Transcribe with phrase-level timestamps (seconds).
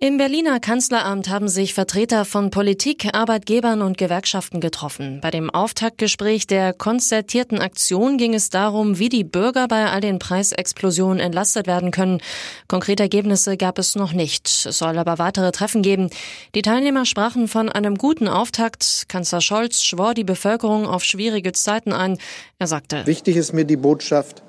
[0.00, 5.18] Im Berliner Kanzleramt haben sich Vertreter von Politik, Arbeitgebern und Gewerkschaften getroffen.
[5.20, 10.20] Bei dem Auftaktgespräch der konzertierten Aktion ging es darum, wie die Bürger bei all den
[10.20, 12.20] Preisexplosionen entlastet werden können.
[12.68, 14.46] Konkrete Ergebnisse gab es noch nicht.
[14.46, 16.10] Es soll aber weitere Treffen geben.
[16.54, 19.06] Die Teilnehmer sprachen von einem guten Auftakt.
[19.08, 22.18] Kanzler Scholz schwor die Bevölkerung auf schwierige Zeiten ein.
[22.60, 24.44] Er sagte, Wichtig ist mir die Botschaft,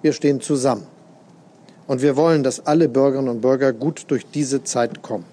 [0.00, 0.86] wir stehen zusammen.
[1.86, 5.24] Und wir wollen, dass alle Bürgerinnen und Bürger gut durch diese Zeit kommen.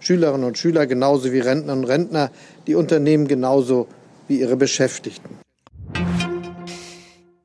[0.00, 2.30] Schülerinnen und Schüler genauso wie Rentnerinnen und Rentner,
[2.66, 3.88] die Unternehmen genauso
[4.28, 5.45] wie ihre Beschäftigten.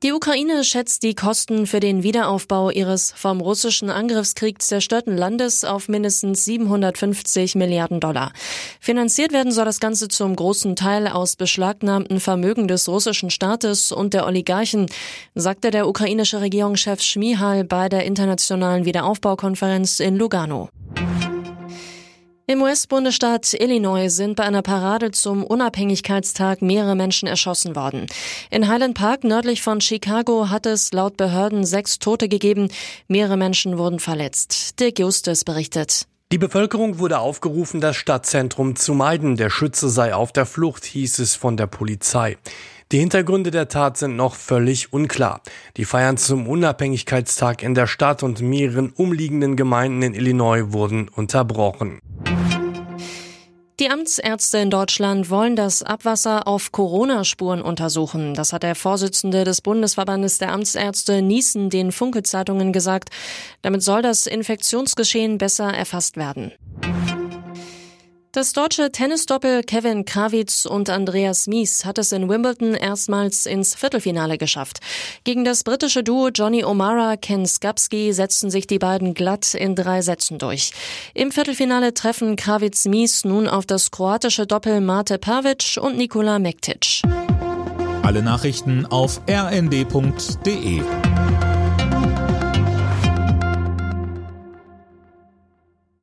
[0.03, 5.89] Die Ukraine schätzt die Kosten für den Wiederaufbau ihres vom russischen Angriffskrieg zerstörten Landes auf
[5.89, 8.33] mindestens 750 Milliarden Dollar.
[8.79, 14.15] Finanziert werden soll das Ganze zum großen Teil aus beschlagnahmten Vermögen des russischen Staates und
[14.15, 14.87] der Oligarchen,
[15.35, 20.69] sagte der ukrainische Regierungschef Schmihal bei der internationalen Wiederaufbaukonferenz in Lugano.
[22.47, 28.07] Im US-Bundesstaat Illinois sind bei einer Parade zum Unabhängigkeitstag mehrere Menschen erschossen worden.
[28.49, 32.69] In Highland Park nördlich von Chicago hat es laut Behörden sechs Tote gegeben.
[33.07, 34.79] Mehrere Menschen wurden verletzt.
[34.79, 36.07] Dirk Justus berichtet.
[36.31, 39.35] Die Bevölkerung wurde aufgerufen, das Stadtzentrum zu meiden.
[39.35, 42.37] Der Schütze sei auf der Flucht, hieß es von der Polizei.
[42.91, 45.41] Die Hintergründe der Tat sind noch völlig unklar.
[45.77, 51.99] Die Feiern zum Unabhängigkeitstag in der Stadt und mehreren umliegenden Gemeinden in Illinois wurden unterbrochen.
[53.81, 58.35] Die Amtsärzte in Deutschland wollen das Abwasser auf Corona-Spuren untersuchen.
[58.35, 63.09] Das hat der Vorsitzende des Bundesverbandes der Amtsärzte Niesen den Funke-Zeitungen gesagt.
[63.63, 66.51] Damit soll das Infektionsgeschehen besser erfasst werden.
[68.33, 74.37] Das deutsche Tennisdoppel Kevin Krawitz und Andreas Mies hat es in Wimbledon erstmals ins Viertelfinale
[74.37, 74.79] geschafft.
[75.25, 80.01] Gegen das britische Duo Johnny O'Mara, Ken Skapski setzten sich die beiden glatt in drei
[80.01, 80.71] Sätzen durch.
[81.13, 87.01] Im Viertelfinale treffen Krawitz Mies nun auf das kroatische Doppel Mate Pavic und Nikola Mektic.
[88.01, 90.81] Alle Nachrichten auf rnd.de